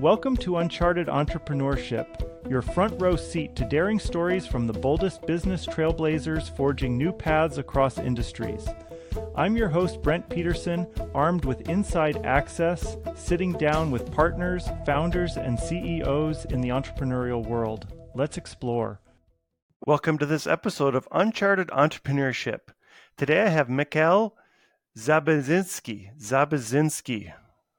[0.00, 5.64] Welcome to Uncharted Entrepreneurship, your front row seat to daring stories from the boldest business
[5.66, 8.66] trailblazers forging new paths across industries.
[9.36, 15.58] I'm your host, Brent Peterson, armed with inside access, sitting down with partners, founders, and
[15.58, 17.86] CEOs in the entrepreneurial world.
[18.16, 19.00] Let's explore.
[19.86, 22.72] Welcome to this episode of Uncharted Entrepreneurship.
[23.16, 24.34] Today I have Mikhail
[24.98, 26.10] Zabazinsky.
[26.20, 27.32] Zabazinsky.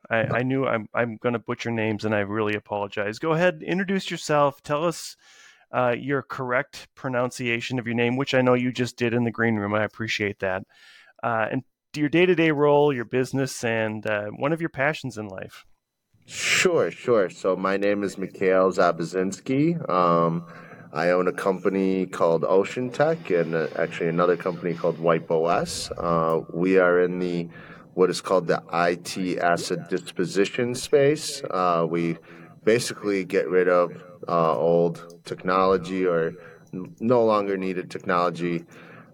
[0.10, 3.20] I, I knew I'm, I'm going to butcher names and I really apologize.
[3.20, 4.62] Go ahead, introduce yourself.
[4.62, 5.16] Tell us
[5.72, 9.32] uh, your correct pronunciation of your name, which I know you just did in the
[9.32, 9.74] green room.
[9.74, 10.64] I appreciate that.
[11.24, 11.64] Uh, and
[11.96, 15.66] your day to day role, your business, and uh, one of your passions in life.
[16.26, 17.30] Sure, sure.
[17.30, 19.90] So my name is Mikhail Zabazinsky.
[19.90, 20.46] Um,
[20.92, 25.92] I own a company called Ocean Tech and uh, actually another company called WipeOS.
[25.98, 27.50] Uh, we are in the
[27.96, 31.42] what is called the IT asset disposition space.
[31.50, 32.18] Uh, we
[32.64, 33.92] basically get rid of
[34.28, 36.34] uh, old technology or
[37.00, 38.66] no longer needed technology.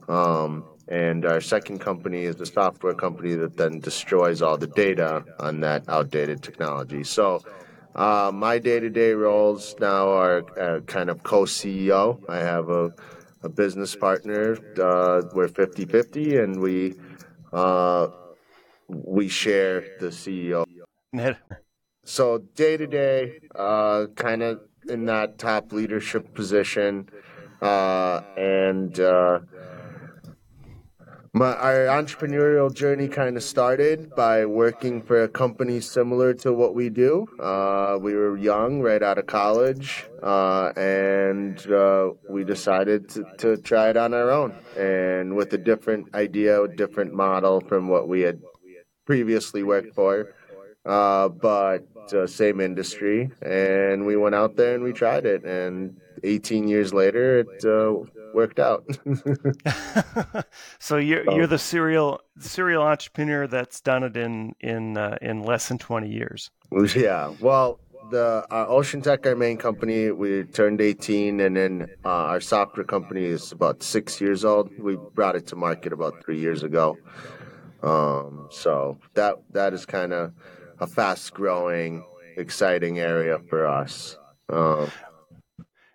[0.09, 5.23] Um, and our second company is a software company that then destroys all the data
[5.39, 7.03] on that outdated technology.
[7.03, 7.41] So,
[7.95, 12.19] uh, my day to day roles now are uh, kind of co CEO.
[12.29, 12.93] I have a,
[13.43, 14.57] a business partner.
[14.81, 16.95] Uh, we're 50 50, and we
[17.53, 18.07] uh,
[18.91, 20.65] we share the CEO.
[22.03, 27.09] So day to day, uh, kind of in that top leadership position,
[27.61, 29.39] uh, and uh,
[31.33, 36.73] my our entrepreneurial journey kind of started by working for a company similar to what
[36.73, 37.27] we do.
[37.39, 43.57] Uh, we were young, right out of college, uh, and uh, we decided to, to
[43.57, 48.07] try it on our own, and with a different idea, a different model from what
[48.07, 48.41] we had
[49.05, 50.33] previously worked for,
[50.85, 53.31] uh, but uh, same industry.
[53.41, 55.43] And we went out there and we tried it.
[55.43, 58.85] And 18 years later, it uh, worked out.
[60.79, 65.43] so you're so, you're the serial serial entrepreneur that's done it in in uh, in
[65.43, 66.51] less than 20 years.
[66.95, 67.33] Yeah.
[67.39, 67.79] Well.
[68.09, 73.23] The Ocean Tech, our main company, we turned 18, and then uh, our software company
[73.23, 74.69] is about six years old.
[74.77, 76.97] We brought it to market about three years ago.
[77.83, 80.33] Um, so that that is kind of
[80.79, 82.03] a fast growing,
[82.37, 84.17] exciting area for us.
[84.49, 84.91] Um,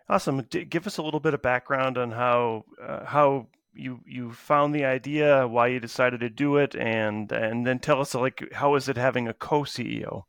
[0.09, 0.43] awesome.
[0.51, 4.75] D- give us a little bit of background on how uh, how you you found
[4.75, 8.75] the idea, why you decided to do it, and and then tell us like how
[8.75, 10.25] is it having a co CEO?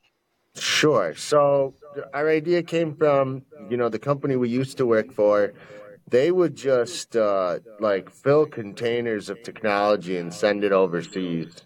[0.56, 1.14] Sure.
[1.16, 1.76] So
[2.14, 5.54] our idea came from you know the company we used to work for
[6.10, 11.64] they would just uh, like fill containers of technology and send it overseas,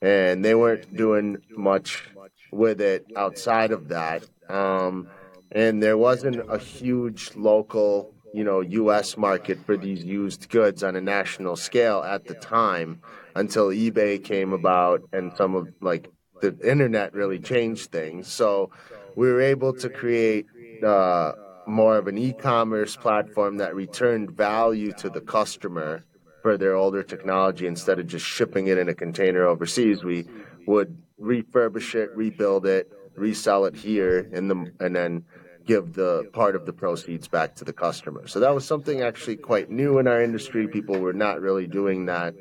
[0.00, 2.08] and they weren't doing much
[2.52, 4.24] with it outside of that.
[4.48, 5.08] Um,
[5.52, 9.16] and there wasn't a huge local, you know, U.S.
[9.16, 13.00] market for these used goods on a national scale at the time
[13.34, 18.28] until eBay came about and some of like the internet really changed things.
[18.28, 18.70] So
[19.14, 20.46] we were able to create.
[20.84, 21.32] Uh,
[21.70, 26.04] more of an e-commerce platform that returned value to the customer
[26.42, 30.02] for their older technology instead of just shipping it in a container overseas.
[30.02, 30.26] We
[30.66, 35.24] would refurbish it rebuild it resell it here in the and then
[35.66, 38.26] give the part of the proceeds back to the customer.
[38.26, 40.66] So that was something actually quite new in our industry.
[40.66, 42.34] People were not really doing that.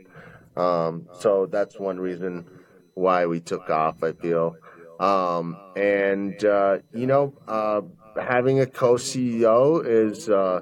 [0.56, 2.46] Um, so that's one reason
[2.94, 4.56] why we took off i feel.
[5.00, 7.82] Um, and uh, you know uh,
[8.16, 10.62] having a co-CEO is uh,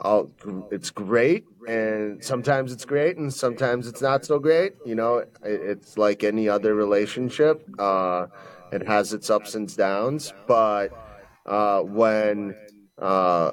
[0.00, 0.30] all,
[0.70, 4.74] it's great, and sometimes it's great, and sometimes it's not so great.
[4.84, 7.68] You know, it, it's like any other relationship.
[7.78, 8.26] Uh,
[8.72, 10.88] it has its ups and downs, but
[11.46, 12.54] uh, when
[13.00, 13.50] uh,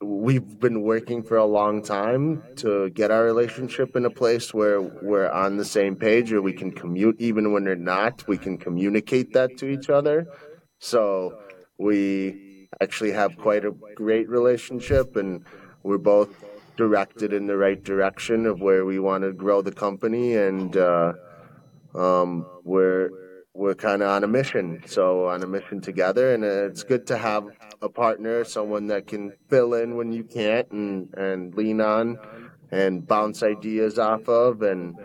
[0.00, 4.80] we've been working for a long time to get our relationship in a place where
[4.80, 8.26] we're on the same page, or we can commute even when we're not.
[8.28, 10.26] We can communicate that to each other.
[10.78, 11.38] So
[11.78, 12.47] we
[12.80, 15.44] actually have quite a great relationship, and
[15.82, 16.44] we're both
[16.76, 21.12] directed in the right direction of where we want to grow the company, and uh,
[21.94, 23.10] um, we're
[23.54, 24.82] we're kind of on a mission.
[24.86, 27.48] So on a mission together, and it's good to have
[27.82, 32.18] a partner, someone that can fill in when you can't, and and lean on,
[32.70, 34.96] and bounce ideas off of, and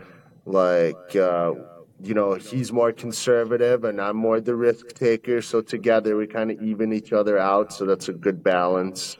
[0.45, 1.15] like.
[1.15, 1.53] Uh,
[2.03, 5.41] you know, he's more conservative and I'm more the risk taker.
[5.41, 7.71] So together we kind of even each other out.
[7.71, 9.17] So that's a good balance.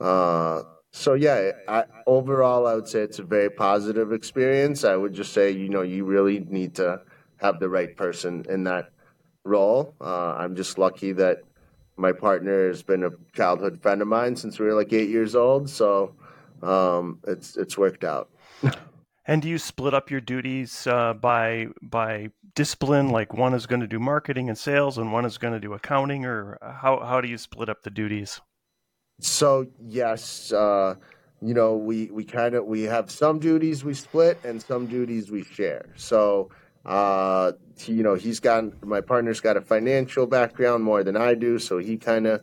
[0.00, 4.84] Uh, so yeah, I, overall, I would say it's a very positive experience.
[4.84, 7.00] I would just say, you know, you really need to
[7.38, 8.90] have the right person in that
[9.44, 9.94] role.
[10.00, 11.38] Uh, I'm just lucky that
[11.96, 15.34] my partner has been a childhood friend of mine since we were like eight years
[15.34, 15.68] old.
[15.68, 16.14] So
[16.62, 18.30] um, it's it's worked out.
[19.26, 23.08] and do you split up your duties uh, by by discipline?
[23.10, 25.72] Like one is going to do marketing and sales, and one is going to do
[25.72, 28.40] accounting, or how how do you split up the duties?
[29.20, 30.96] So yes, uh,
[31.40, 35.30] you know we we kind of we have some duties we split and some duties
[35.30, 35.86] we share.
[35.96, 36.50] So
[36.84, 37.52] uh,
[37.86, 41.78] you know, he's got my partner's got a financial background more than I do, so
[41.78, 42.42] he kind of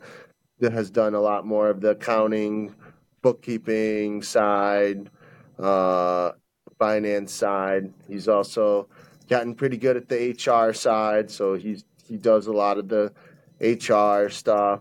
[0.62, 2.74] has done a lot more of the accounting,
[3.22, 5.10] bookkeeping side,
[5.58, 6.32] uh,
[6.80, 7.92] finance side.
[8.08, 8.88] He's also
[9.28, 13.12] gotten pretty good at the HR side, so he's he does a lot of the
[13.60, 14.80] HR stuff.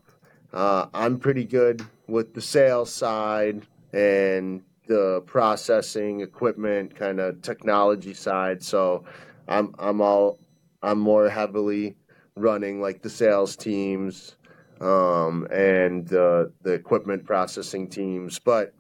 [0.51, 8.16] Uh, I'm pretty good with the sales side and the processing equipment kind of technology
[8.16, 8.63] side.
[8.63, 9.04] So
[9.48, 10.40] I'm I'm all
[10.81, 11.95] I'm more heavily
[12.36, 14.38] running like the sales teams
[14.81, 18.74] um, and uh, the equipment processing teams, but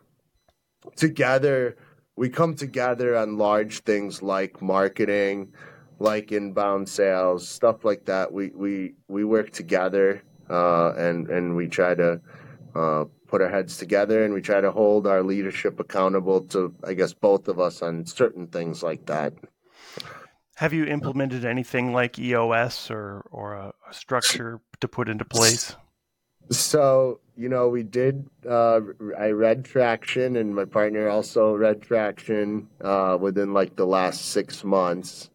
[0.95, 1.75] together
[2.19, 5.53] we come together on large things like marketing,
[5.99, 8.33] like inbound sales, stuff like that.
[8.33, 12.19] We we we work together uh, and and we try to
[12.75, 16.93] uh, put our heads together and we try to hold our leadership accountable to I
[16.93, 19.31] guess both of us on certain things like that.
[20.55, 25.73] Have you implemented anything like EOS or or a, a structure to put into place?
[26.51, 28.29] So you know, we did.
[28.47, 28.81] Uh,
[29.17, 34.65] I read Traction, and my partner also read Traction uh, within like the last six
[34.65, 35.29] months,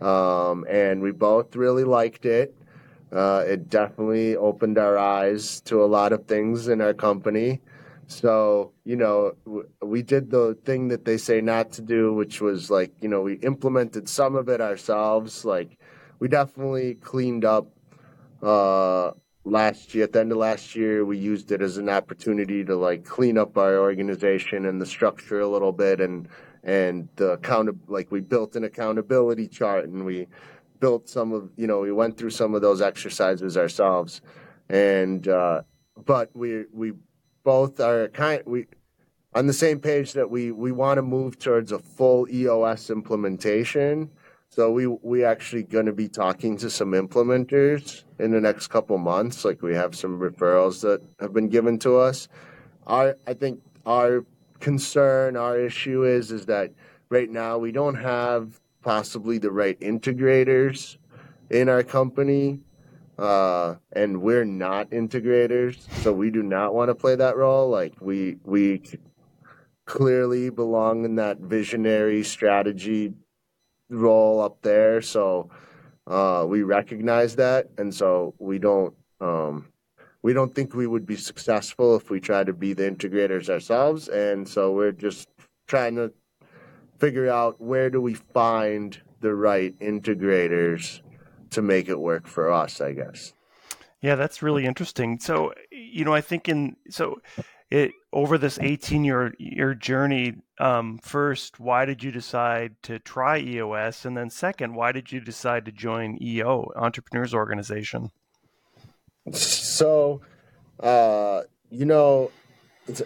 [0.00, 2.54] um, and we both really liked it.
[3.12, 7.60] Uh, it definitely opened our eyes to a lot of things in our company.
[8.06, 9.34] So, you know,
[9.82, 13.20] we did the thing that they say not to do, which was like, you know,
[13.20, 15.44] we implemented some of it ourselves.
[15.44, 15.76] Like,
[16.18, 17.68] we definitely cleaned up
[18.42, 19.12] uh,
[19.44, 20.04] last year.
[20.04, 23.38] At the end of last year, we used it as an opportunity to like clean
[23.38, 26.28] up our organization and the structure a little bit, and
[26.62, 30.28] and the account like we built an accountability chart, and we
[30.80, 34.20] built some of you know we went through some of those exercises ourselves,
[34.68, 35.62] and uh,
[36.04, 36.92] but we we
[37.44, 38.66] both are kind we
[39.34, 44.10] on the same page that we we want to move towards a full EOS implementation.
[44.54, 48.98] So we we actually going to be talking to some implementers in the next couple
[48.98, 49.46] months.
[49.46, 52.28] Like we have some referrals that have been given to us.
[52.86, 54.26] Our I think our
[54.60, 56.70] concern, our issue is is that
[57.08, 60.98] right now we don't have possibly the right integrators
[61.48, 62.60] in our company
[63.18, 67.70] uh, and we're not integrators, so we do not want to play that role.
[67.70, 68.82] Like we we
[69.86, 73.14] clearly belong in that visionary strategy
[73.92, 75.02] role up there.
[75.02, 75.50] So
[76.06, 79.68] uh, we recognize that, and so we don't um,
[80.22, 84.08] we don't think we would be successful if we try to be the integrators ourselves.
[84.08, 85.28] And so we're just
[85.66, 86.12] trying to
[86.98, 91.00] figure out where do we find the right integrators
[91.50, 93.32] to make it work for us, I guess.
[94.00, 95.18] Yeah, that's really interesting.
[95.20, 97.20] So, you know, I think in so
[97.72, 103.38] it over this 18 year year journey, um, first, why did you decide to try
[103.38, 108.10] EOS, and then second, why did you decide to join EO Entrepreneurs Organization?
[109.32, 110.20] So,
[110.80, 112.30] uh, you know,
[112.86, 113.00] it,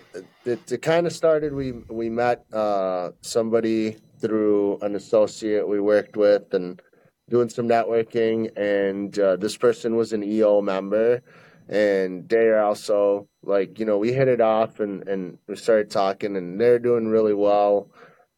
[0.44, 1.54] it, it kind of started.
[1.54, 6.82] We we met uh, somebody through an associate we worked with, and
[7.30, 11.22] doing some networking, and uh, this person was an EO member,
[11.68, 15.90] and they are also like you know we hit it off, and and we started
[15.90, 17.90] talking, and they're doing really well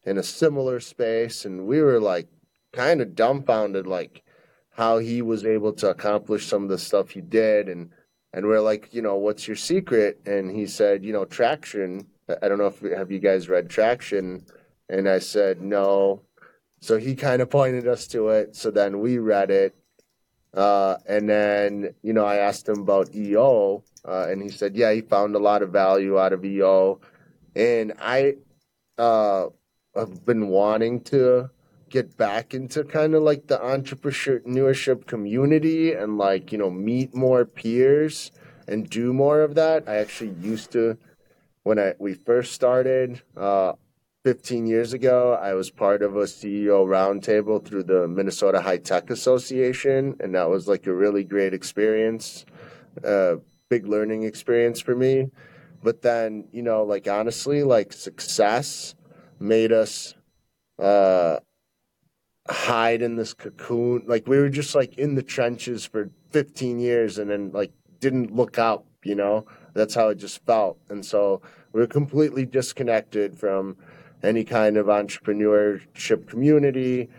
[0.05, 2.27] in a similar space, and we were like
[2.73, 4.23] kind of dumbfounded, like
[4.71, 7.89] how he was able to accomplish some of the stuff he did, and
[8.33, 10.19] and we're like, you know, what's your secret?
[10.25, 12.07] And he said, you know, traction.
[12.43, 14.45] I don't know if have you guys read Traction,
[14.87, 16.21] and I said no
[16.81, 18.55] so he kind of pointed us to it.
[18.55, 19.75] So then we read it.
[20.53, 24.91] Uh, and then, you know, I asked him about EO, uh, and he said, yeah,
[24.91, 26.99] he found a lot of value out of EO.
[27.55, 28.35] And I
[28.97, 29.47] uh,
[29.95, 31.49] have been wanting to
[31.89, 37.45] get back into kind of like the entrepreneurship community and like, you know, meet more
[37.45, 38.31] peers
[38.67, 39.87] and do more of that.
[39.87, 40.97] I actually used to,
[41.63, 43.73] when I we first started, uh,
[44.25, 49.09] 15 years ago, I was part of a CEO roundtable through the Minnesota High Tech
[49.09, 52.45] Association, and that was like a really great experience,
[53.05, 53.35] uh,
[53.69, 55.31] big learning experience for me.
[55.81, 58.93] But then, you know, like honestly, like success
[59.39, 60.15] made us
[60.77, 61.39] uh,
[62.49, 64.03] hide in this cocoon.
[64.05, 67.71] Like we were just like in the trenches for 15 years, and then like
[68.01, 69.45] didn't look up, you know.
[69.73, 70.77] That's how it just felt.
[70.89, 73.77] And so we we're completely disconnected from
[74.23, 77.09] any kind of entrepreneurship community.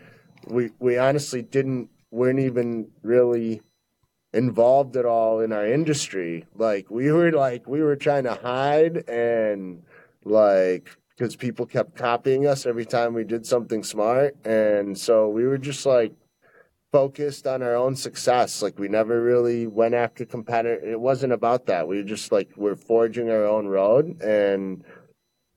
[0.46, 3.62] We we honestly didn't weren't even really
[4.32, 6.46] involved at all in our industry.
[6.54, 9.82] Like we were like we were trying to hide and
[10.24, 15.46] like because people kept copying us every time we did something smart and so we
[15.46, 16.12] were just like
[16.92, 21.66] focused on our own success like we never really went after competitor it wasn't about
[21.66, 24.82] that we were just like we're forging our own road and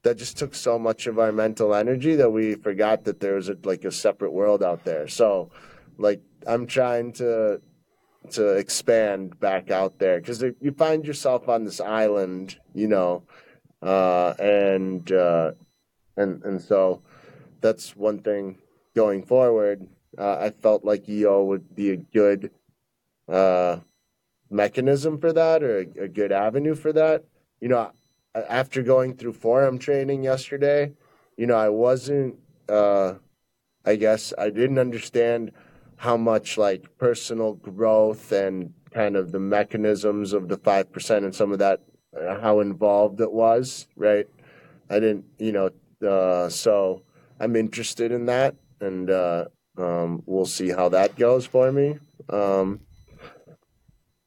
[0.03, 3.49] that just took so much of our mental energy that we forgot that there was
[3.49, 5.49] a, like a separate world out there so
[5.97, 7.61] like i'm trying to
[8.29, 13.23] to expand back out there because you find yourself on this island you know
[13.83, 15.51] uh, and uh,
[16.15, 17.01] and and so
[17.61, 18.57] that's one thing
[18.95, 19.87] going forward.
[20.17, 22.51] Uh, I felt like EO would be a good
[23.27, 23.79] uh,
[24.49, 27.25] mechanism for that or a, a, good avenue for that.
[27.59, 27.91] You know,
[28.35, 30.93] after going through forum training yesterday,
[31.37, 32.35] you know, I wasn't.
[32.67, 33.15] Uh,
[33.85, 35.51] I guess I didn't understand
[35.97, 41.35] how much like personal growth and kind of the mechanisms of the five percent and
[41.35, 41.81] some of that
[42.19, 44.27] uh, how involved it was, right?
[44.89, 45.69] I didn't, you know,
[46.07, 47.01] uh, so
[47.39, 49.45] I'm interested in that, and uh,
[49.77, 51.97] um, we'll see how that goes for me.
[52.29, 52.81] Um,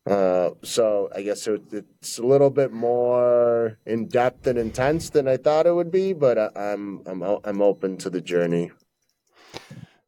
[0.06, 5.26] uh, so I guess it, it's a little bit more in depth and intense than
[5.26, 8.70] I thought it would be, but I, I'm I'm I'm open to the journey.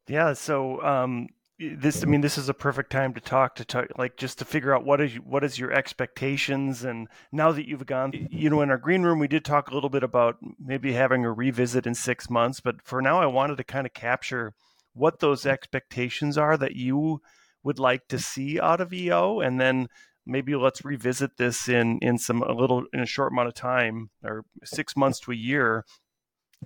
[0.07, 0.33] Yeah.
[0.33, 1.27] So um,
[1.59, 4.45] this i mean this is a perfect time to talk to talk like just to
[4.45, 8.61] figure out what is what is your expectations and now that you've gone you know
[8.61, 11.85] in our green room we did talk a little bit about maybe having a revisit
[11.85, 14.53] in six months but for now i wanted to kind of capture
[14.93, 17.21] what those expectations are that you
[17.63, 19.87] would like to see out of eo and then
[20.25, 24.09] maybe let's revisit this in in some a little in a short amount of time
[24.23, 25.85] or six months to a year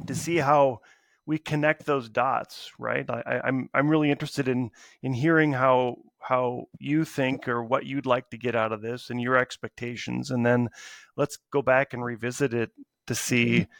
[0.07, 0.79] to see how
[1.25, 3.09] we connect those dots, right?
[3.09, 4.71] I, I'm, I'm really interested in
[5.01, 9.09] in hearing how how you think or what you'd like to get out of this
[9.09, 10.69] and your expectations, and then
[11.15, 12.71] let's go back and revisit it
[13.07, 13.71] to see mm-hmm.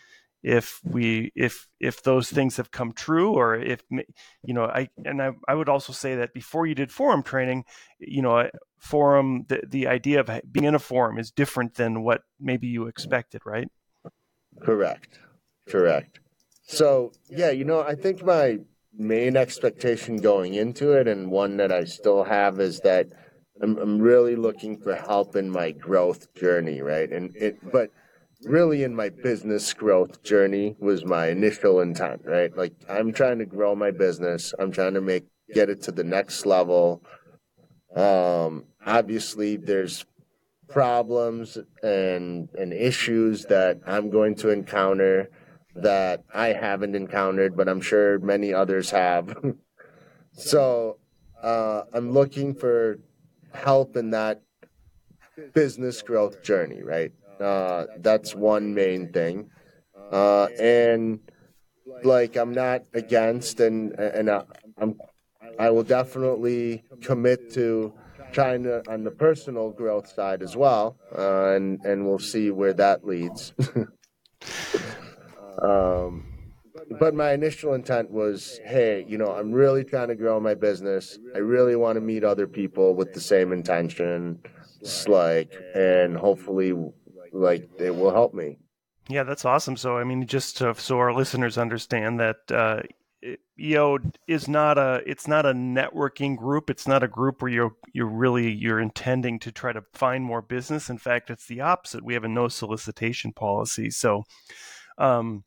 [0.44, 5.22] If we if if those things have come true or if you know I and
[5.22, 7.64] I, I would also say that before you did forum training,
[8.00, 12.24] you know forum the the idea of being in a forum is different than what
[12.40, 13.70] maybe you expected, right?
[14.62, 15.20] Correct.
[15.68, 16.20] Correct.
[16.66, 18.60] So, yeah, you know, I think my
[18.98, 23.08] main expectation going into it, and one that I still have, is that
[23.62, 27.12] I'm, I'm really looking for help in my growth journey, right?
[27.12, 27.92] And it, but
[28.46, 32.56] really in my business growth journey was my initial intent, right?
[32.56, 34.54] Like I'm trying to grow my business.
[34.60, 37.04] I'm trying to make get it to the next level.
[37.96, 40.06] Um, obviously, there's
[40.70, 45.30] problems and and issues that I'm going to encounter
[45.76, 49.36] that I haven't encountered, but I'm sure many others have.
[50.34, 50.98] so
[51.42, 53.00] uh, I'm looking for
[53.54, 54.42] help in that
[55.54, 57.12] business growth journey, right?
[57.40, 59.50] Uh, that's one main thing.
[60.12, 61.20] Uh, and
[62.04, 64.44] like I'm not against, and and uh,
[64.78, 64.96] I'm
[65.60, 67.94] I will definitely commit to
[68.32, 72.74] trying to on the personal growth side as well, uh, and and we'll see where
[72.74, 73.54] that leads.
[75.62, 76.26] Um,
[77.00, 81.18] but my initial intent was, hey, you know, I'm really trying to grow my business.
[81.34, 84.40] I really want to meet other people with the same intention,
[85.08, 86.74] like, and hopefully,
[87.34, 88.58] like, it will help me.
[89.10, 89.76] Yeah, that's awesome.
[89.76, 92.84] So, I mean, just to, so our listeners understand that uh,
[93.60, 96.70] EO is not a it's not a networking group.
[96.70, 100.42] It's not a group where you're you're really you're intending to try to find more
[100.42, 100.90] business.
[100.90, 102.04] In fact, it's the opposite.
[102.04, 103.90] We have a no solicitation policy.
[103.92, 104.24] So,
[104.98, 105.44] um,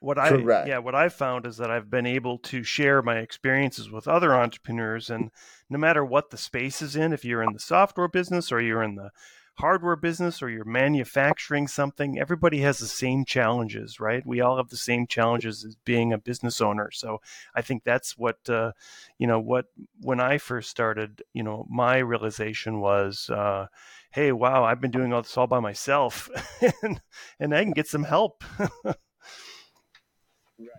[0.00, 0.66] what I Correct.
[0.66, 4.34] yeah what I've found is that I've been able to share my experiences with other
[4.34, 5.30] entrepreneurs, and
[5.70, 8.82] no matter what the space is in, if you're in the software business or you're
[8.82, 9.10] in the
[9.54, 14.24] hardware business or you're manufacturing something, everybody has the same challenges, right?
[14.26, 16.90] We all have the same challenges as being a business owner.
[16.90, 17.20] So
[17.54, 18.72] I think that's what, uh,
[19.18, 19.66] you know, what
[20.00, 23.66] when I first started, you know, my realization was, uh,
[24.10, 26.30] hey, wow, I've been doing all this all by myself,
[26.82, 27.00] and,
[27.38, 28.44] and I can get some help.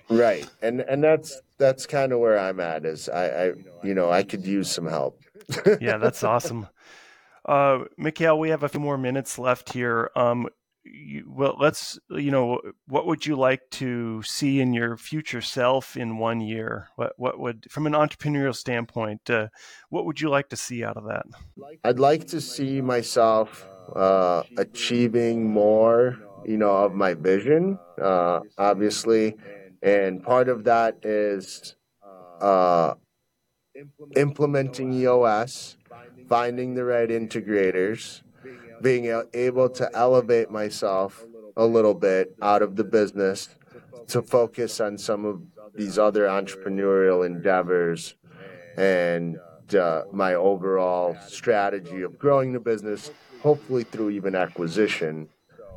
[0.09, 3.51] right and and that's that's kind of where i'm at is i i
[3.83, 5.19] you know i could use some help
[5.81, 6.67] yeah that's awesome
[7.45, 10.47] uh mikhail we have a few more minutes left here um
[10.83, 15.95] you, well, let's you know, what would you like to see in your future self
[15.95, 16.89] in one year?
[16.95, 19.47] What what would, from an entrepreneurial standpoint, uh,
[19.89, 21.25] what would you like to see out of that?
[21.83, 27.79] I'd like to see myself uh, achieving more, you know, of my vision.
[28.01, 29.35] Uh, obviously,
[29.81, 31.75] and part of that is
[32.41, 32.95] uh,
[34.15, 35.77] implementing EOS,
[36.27, 38.21] finding the right integrators
[38.81, 41.25] being able to elevate myself
[41.55, 43.49] a little bit out of the business
[44.07, 45.41] to focus on some of
[45.73, 48.15] these other entrepreneurial endeavors
[48.77, 49.39] and
[49.73, 53.11] uh, my overall strategy of growing the business,
[53.41, 55.29] hopefully through even acquisition.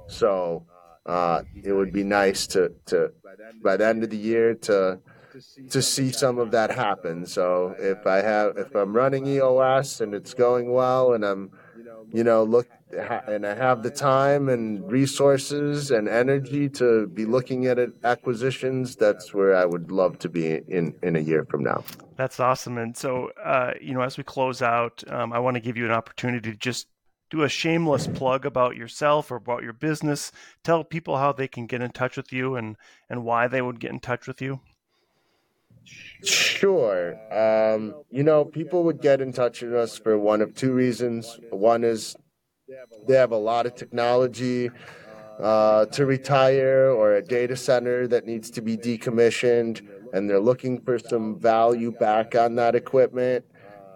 [0.09, 0.67] So
[1.07, 3.13] uh, it would be nice to, to
[3.63, 4.99] by the end of the year to
[5.71, 7.27] to see some of that happen.
[7.27, 11.51] So if I have if I'm running EOS and it's going well and I'm
[12.13, 17.67] you know look and I have the time and resources and energy to be looking
[17.67, 21.65] at it, acquisitions, that's where I would love to be in, in a year from
[21.65, 21.85] now.
[22.17, 22.79] That's awesome.
[22.79, 25.85] And so, uh, you know, as we close out, um, I want to give you
[25.85, 26.87] an opportunity to just
[27.29, 30.31] do a shameless plug about yourself or about your business.
[30.63, 32.77] Tell people how they can get in touch with you and,
[33.11, 34.61] and why they would get in touch with you.
[36.25, 37.17] Sure.
[37.33, 41.39] Um, you know, people would get in touch with us for one of two reasons.
[41.51, 42.17] One is
[43.07, 44.71] they have a lot of technology
[45.41, 50.81] uh, to retire or a data center that needs to be decommissioned, and they're looking
[50.81, 53.45] for some value back on that equipment,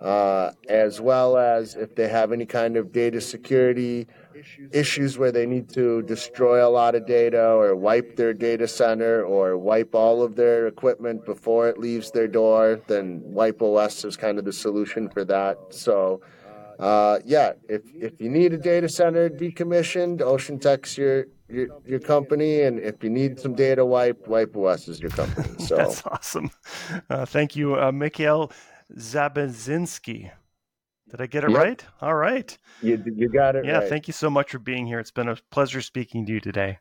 [0.01, 4.07] uh, as well as if they have any kind of data security
[4.73, 9.25] issues where they need to destroy a lot of data or wipe their data center
[9.25, 14.39] or wipe all of their equipment before it leaves their door, then WipeOS is kind
[14.39, 15.59] of the solution for that.
[15.71, 16.21] So
[16.81, 22.01] uh, yeah, if if you need a data center decommissioned, Ocean Tech's your your, your
[22.01, 25.49] company, and if you need some data wipe, WipeOS is your company.
[25.61, 26.51] So that's awesome.
[27.11, 28.51] Uh, thank you, uh, Mikhail
[28.97, 30.31] Zabazinsky.
[31.11, 31.59] Did I get it yep.
[31.59, 31.85] right?
[32.01, 32.57] All right.
[32.83, 33.65] You you got it.
[33.65, 33.79] Yeah.
[33.79, 33.89] Right.
[33.89, 35.01] Thank you so much for being here.
[35.01, 36.79] It's been a pleasure speaking to you today.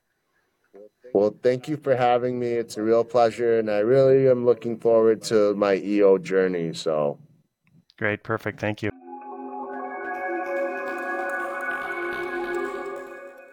[1.13, 2.49] Well, thank you for having me.
[2.49, 6.73] It's a real pleasure, and I really am looking forward to my EO journey.
[6.73, 7.17] So
[7.97, 8.59] great, perfect.
[8.59, 8.91] Thank you.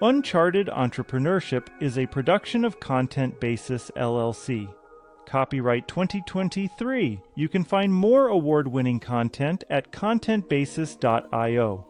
[0.02, 4.68] Uncharted Entrepreneurship is a production of Content Basis LLC.
[5.26, 7.20] Copyright 2023.
[7.34, 11.86] You can find more award winning content at contentbasis.io.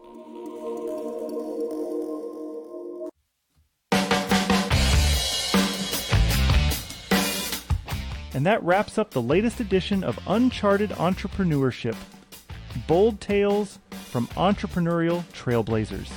[8.33, 11.95] And that wraps up the latest edition of Uncharted Entrepreneurship
[12.85, 16.11] Bold Tales from Entrepreneurial Trailblazers.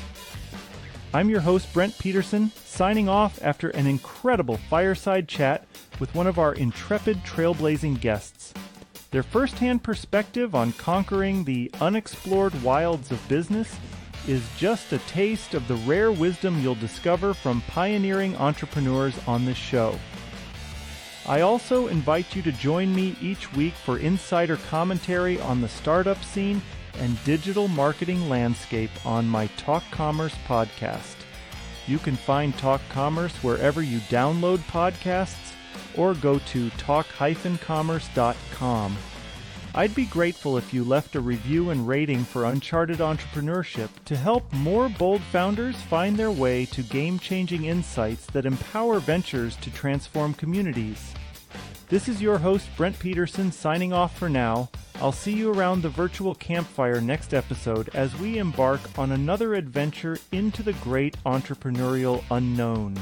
[1.14, 5.66] I'm your host, Brent Peterson, signing off after an incredible fireside chat
[6.00, 8.52] with one of our intrepid trailblazing guests.
[9.10, 13.76] Their firsthand perspective on conquering the unexplored wilds of business
[14.26, 19.56] is just a taste of the rare wisdom you'll discover from pioneering entrepreneurs on this
[19.56, 19.98] show.
[21.26, 26.22] I also invite you to join me each week for insider commentary on the startup
[26.24, 26.62] scene
[26.98, 31.16] and digital marketing landscape on my Talk Commerce podcast.
[31.86, 35.54] You can find Talk Commerce wherever you download podcasts
[35.96, 38.96] or go to talk-commerce.com.
[39.72, 44.52] I'd be grateful if you left a review and rating for Uncharted Entrepreneurship to help
[44.52, 50.35] more bold founders find their way to game changing insights that empower ventures to transform
[50.35, 51.14] communities.
[51.88, 54.70] This is your host, Brent Peterson, signing off for now.
[55.00, 60.18] I'll see you around the virtual campfire next episode as we embark on another adventure
[60.33, 62.98] into the great entrepreneurial unknown.